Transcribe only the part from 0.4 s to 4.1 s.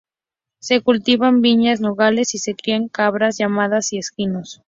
Se cultivan viñas, nogales y se crían cabras, llamas y